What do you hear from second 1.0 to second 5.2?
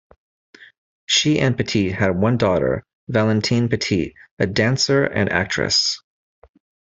She and Petit had one daughter, Valentine Petit, a dancer